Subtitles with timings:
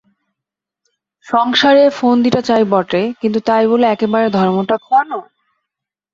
[1.27, 5.19] সংসারে ফন্দিটা চাই বটে, কিন্তু তাই বলে একেবারে ধর্মটা খোয়ানো?